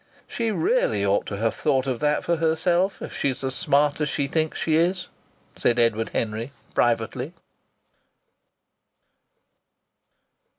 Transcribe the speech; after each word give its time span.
"She 0.27 0.49
really 0.49 1.05
ought 1.05 1.27
to 1.27 1.37
have 1.37 1.53
thought 1.53 1.85
of 1.85 1.99
that 1.99 2.23
for 2.23 2.37
herself, 2.37 3.03
if 3.03 3.15
she's 3.15 3.43
as 3.43 3.53
smart 3.53 4.01
as 4.01 4.09
she 4.09 4.25
thinks 4.25 4.57
she 4.57 4.73
is," 4.75 5.09
said 5.55 5.77
Edward 5.77 6.09
Henry, 6.09 6.53
privately. 6.73 7.33